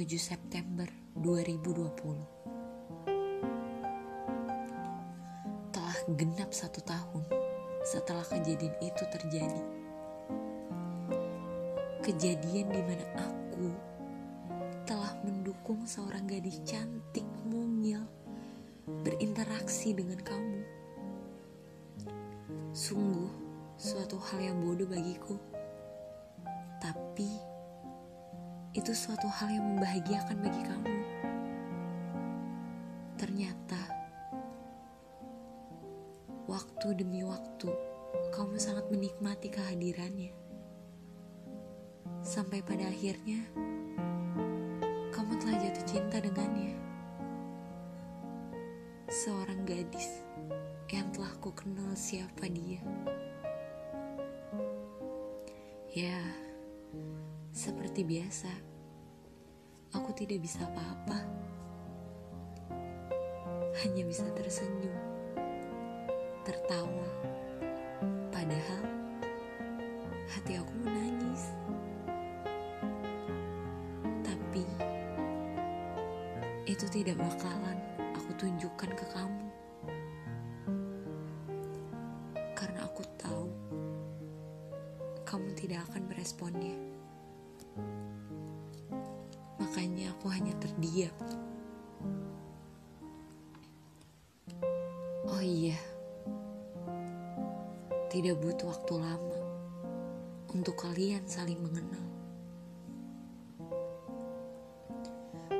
7 0.00 0.16
September 0.16 0.88
2020 1.12 1.76
Telah 5.68 5.98
genap 6.16 6.56
satu 6.56 6.80
tahun 6.80 7.20
setelah 7.84 8.24
kejadian 8.24 8.80
itu 8.80 9.04
terjadi. 9.12 9.60
Kejadian 12.00 12.72
di 12.72 12.80
mana 12.80 13.04
aku 13.12 13.68
telah 14.88 15.12
mendukung 15.20 15.84
seorang 15.84 16.24
gadis 16.24 16.64
cantik 16.64 17.28
mungil 17.44 18.00
berinteraksi 19.04 19.92
dengan 19.92 20.16
kamu. 20.24 20.60
Sungguh 22.72 23.28
suatu 23.76 24.16
hal 24.16 24.48
yang 24.48 24.64
bodoh 24.64 24.88
bagiku. 24.88 25.36
Tapi 26.80 27.49
itu 28.70 28.94
suatu 28.94 29.26
hal 29.26 29.50
yang 29.50 29.66
membahagiakan 29.74 30.38
bagi 30.38 30.62
kamu. 30.62 30.96
Ternyata, 33.18 33.82
waktu 36.46 36.86
demi 36.94 37.26
waktu, 37.26 37.66
kamu 38.30 38.54
sangat 38.62 38.86
menikmati 38.94 39.50
kehadirannya. 39.50 40.30
Sampai 42.22 42.62
pada 42.62 42.86
akhirnya, 42.86 43.42
kamu 45.10 45.32
telah 45.42 45.56
jatuh 45.66 45.86
cinta 45.90 46.22
dengannya. 46.22 46.78
Seorang 49.10 49.66
gadis 49.66 50.22
yang 50.94 51.10
telah 51.10 51.34
ku 51.42 51.50
kenal 51.50 51.90
siapa 51.98 52.46
dia. 52.46 52.78
Ya, 55.90 56.22
seperti 57.60 58.08
biasa, 58.08 58.48
aku 59.92 60.16
tidak 60.16 60.40
bisa 60.40 60.64
apa-apa. 60.64 61.20
Hanya 63.84 64.00
bisa 64.08 64.24
tersenyum, 64.32 64.96
tertawa. 66.40 67.04
Padahal 68.32 68.80
hati 70.32 70.56
aku 70.56 70.72
menangis. 70.80 71.52
Tapi 74.24 74.64
itu 76.64 76.88
tidak 76.88 77.20
bakalan 77.20 77.76
aku 78.16 78.40
tunjukkan 78.40 78.90
ke 78.96 79.04
kamu. 79.12 79.46
Karena 82.56 82.88
aku 82.88 83.04
tahu 83.20 83.52
kamu 85.28 85.52
tidak 85.60 85.84
akan 85.92 86.08
meresponnya. 86.08 86.99
Makanya 89.60 90.10
aku 90.16 90.26
hanya 90.32 90.54
terdiam. 90.58 91.14
Oh 95.30 95.42
iya, 95.44 95.78
tidak 98.10 98.42
butuh 98.42 98.66
waktu 98.74 98.94
lama 98.98 99.40
untuk 100.50 100.74
kalian 100.74 101.22
saling 101.30 101.62
mengenal. 101.62 102.02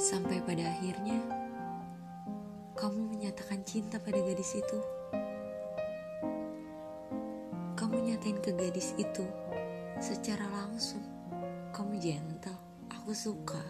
Sampai 0.00 0.40
pada 0.40 0.64
akhirnya, 0.64 1.20
kamu 2.78 3.18
menyatakan 3.18 3.60
cinta 3.66 4.00
pada 4.00 4.16
gadis 4.22 4.56
itu. 4.56 4.78
Kamu 7.76 8.00
nyatain 8.06 8.38
ke 8.40 8.54
gadis 8.54 8.96
itu 8.96 9.26
secara 10.00 10.46
langsung. 10.48 11.17
Kamu 11.68 11.94
gentle, 12.00 12.58
aku 12.90 13.12
suka. 13.12 13.60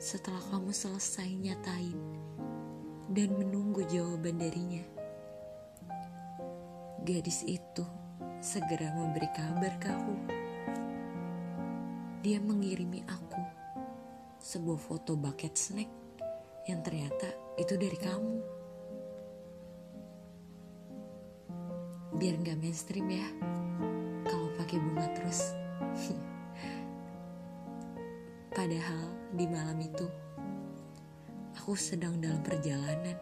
Setelah 0.00 0.40
kamu 0.48 0.72
selesai 0.72 1.28
nyatain 1.34 1.98
dan 3.12 3.28
menunggu 3.36 3.84
jawaban 3.90 4.40
darinya, 4.40 4.80
gadis 7.04 7.44
itu 7.44 7.84
segera 8.40 8.94
memberi 8.96 9.28
kabar 9.36 9.76
ke 9.76 9.88
aku. 9.92 10.16
Dia 12.24 12.40
mengirimi 12.40 13.04
aku 13.04 13.42
sebuah 14.40 14.80
foto 14.80 15.20
bucket 15.20 15.52
snack 15.52 15.90
yang 16.64 16.80
ternyata 16.80 17.28
itu 17.60 17.76
dari 17.76 17.98
kamu. 17.98 18.36
Biar 22.16 22.34
nggak 22.40 22.58
mainstream 22.60 23.08
ya, 23.08 23.28
pakai 24.70 24.86
bunga 24.86 25.10
terus. 25.18 25.50
Padahal 28.54 29.02
di 29.34 29.50
malam 29.50 29.74
itu 29.82 30.06
aku 31.58 31.74
sedang 31.74 32.22
dalam 32.22 32.38
perjalanan 32.38 33.18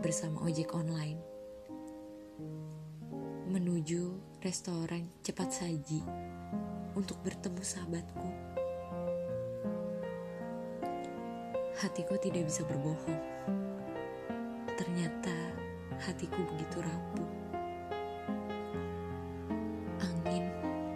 bersama 0.00 0.40
ojek 0.48 0.72
online 0.72 1.20
menuju 3.52 4.16
restoran 4.40 5.12
cepat 5.20 5.52
saji 5.52 6.00
untuk 6.96 7.20
bertemu 7.20 7.60
sahabatku. 7.60 8.28
Hatiku 11.84 12.16
tidak 12.16 12.48
bisa 12.48 12.64
berbohong. 12.64 13.20
Ternyata 14.72 15.36
hatiku 16.00 16.40
begitu 16.48 16.80
rapuh. 16.80 17.41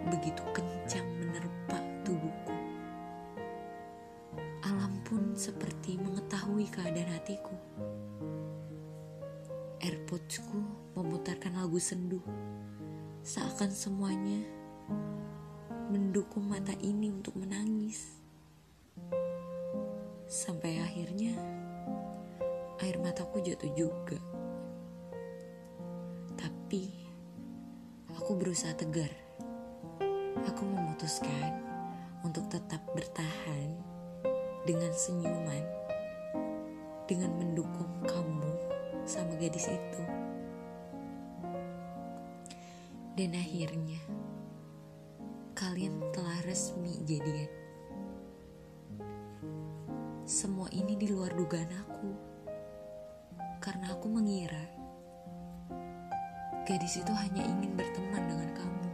Begitu 0.07 0.43
kencang 0.55 1.07
menerpa 1.19 1.79
tubuhku. 2.07 2.55
Alam 4.63 5.03
pun 5.03 5.35
seperti 5.35 5.99
mengetahui 5.99 6.71
keadaan 6.71 7.11
hatiku. 7.11 7.55
Airpodsku 9.83 10.59
memutarkan 10.95 11.59
lagu 11.59 11.79
sendu, 11.83 12.23
seakan 13.27 13.71
semuanya 13.71 14.47
mendukung 15.91 16.47
mata 16.47 16.75
ini 16.83 17.11
untuk 17.11 17.35
menangis. 17.39 18.19
Sampai 20.27 20.83
akhirnya 20.83 21.35
air 22.83 22.99
mataku 22.99 23.43
jatuh 23.43 23.71
juga. 23.79 24.19
Tapi 26.35 26.91
aku 28.15 28.35
berusaha 28.35 28.75
tegar. 28.75 29.26
Aku 30.45 30.69
memutuskan 30.69 31.57
untuk 32.21 32.45
tetap 32.53 32.85
bertahan 32.93 33.73
dengan 34.69 34.93
senyuman, 34.93 35.65
dengan 37.09 37.33
mendukung 37.41 37.89
kamu 38.05 38.53
sama 39.09 39.33
gadis 39.41 39.73
itu. 39.73 40.03
Dan 43.17 43.33
akhirnya, 43.33 44.03
kalian 45.57 46.05
telah 46.13 46.37
resmi 46.45 47.01
jadian. 47.09 47.49
Semua 50.29 50.69
ini 50.75 51.01
di 51.01 51.09
luar 51.09 51.33
dugaan 51.33 51.71
aku, 51.71 52.11
karena 53.63 53.95
aku 53.95 54.11
mengira 54.11 54.67
gadis 56.67 56.99
itu 56.99 57.13
hanya 57.15 57.47
ingin 57.47 57.79
berteman 57.79 58.27
dengan 58.27 58.51
kamu. 58.59 58.86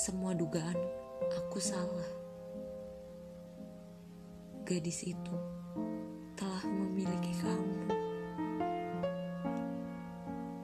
Semua 0.00 0.32
dugaan 0.32 0.80
aku 1.28 1.60
salah. 1.60 2.08
Gadis 4.64 5.04
itu 5.04 5.36
telah 6.40 6.64
memiliki 6.64 7.36
kamu. 7.44 7.84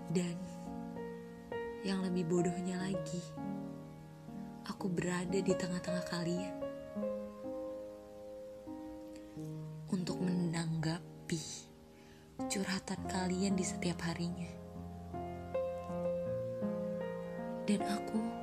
Dan 0.08 0.40
yang 1.84 2.00
lebih 2.00 2.25
bodohnya 2.32 2.81
lagi, 2.81 3.20
aku 4.72 4.88
berada 4.88 5.37
di 5.37 5.52
tengah-tengah 5.52 6.05
kalian 6.08 6.56
untuk 9.93 10.16
menanggapi 10.16 11.44
curhatan 12.49 13.05
kalian 13.05 13.52
di 13.52 13.64
setiap 13.69 14.00
harinya. 14.00 14.49
Dan 17.69 17.84
aku 17.84 18.35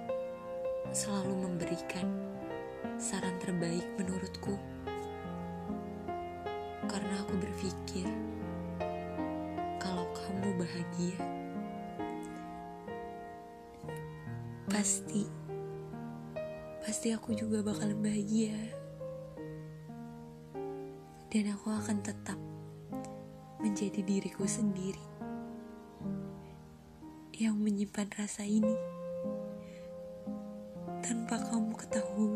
selalu 0.94 1.50
memberikan 1.50 2.06
saran 3.02 3.34
terbaik 3.42 3.82
menurutku. 3.98 4.54
Karena 6.86 7.18
aku 7.26 7.34
berpikir 7.42 8.06
kalau 9.82 10.06
kamu 10.14 10.54
bahagia, 10.62 11.18
pasti 14.70 15.26
pasti 16.86 17.10
aku 17.10 17.34
juga 17.34 17.66
bakalan 17.66 17.98
bahagia. 17.98 18.54
Dan 21.34 21.50
aku 21.50 21.74
akan 21.74 22.06
tetap 22.06 22.38
menjadi 23.58 24.06
diriku 24.06 24.46
sendiri 24.46 25.02
yang 27.34 27.58
menyimpan 27.58 28.06
rasa 28.14 28.46
ini. 28.46 28.93
Tanpa 31.14 31.38
kamu 31.46 31.78
ketahui. 31.78 32.33